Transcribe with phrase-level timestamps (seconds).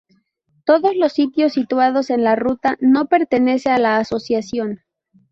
[0.65, 4.79] Todos los sitios situados en la ruta no pertenece a la asociación.